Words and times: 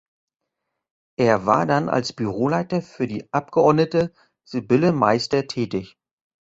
Er 1.19 1.45
war 1.45 1.67
dann 1.67 1.87
als 1.87 2.11
Büroleiter 2.11 2.81
für 2.81 3.05
die 3.05 3.31
Abgeordnete 3.31 4.11
Sibylle 4.43 4.93
Meister 4.93 5.45
tätig. 5.45 5.95